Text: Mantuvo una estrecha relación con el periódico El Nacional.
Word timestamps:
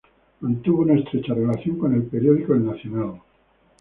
Mantuvo 0.41 0.81
una 0.81 0.95
estrecha 0.95 1.35
relación 1.35 1.77
con 1.77 1.93
el 1.93 2.01
periódico 2.01 2.55
El 2.55 2.65
Nacional. 2.65 3.21